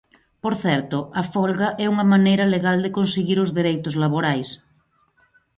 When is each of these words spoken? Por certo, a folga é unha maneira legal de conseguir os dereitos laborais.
Por 0.43 0.53
certo, 0.63 0.97
a 1.21 1.23
folga 1.33 1.67
é 1.83 1.85
unha 1.93 2.09
maneira 2.13 2.49
legal 2.55 2.77
de 2.81 2.93
conseguir 2.97 3.37
os 3.45 3.53
dereitos 3.57 3.93
laborais. 4.03 4.49